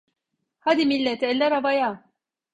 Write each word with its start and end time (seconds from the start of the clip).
Hadi 0.67 0.85
millet, 0.93 1.27
eller 1.29 1.51
havaya! 1.59 1.93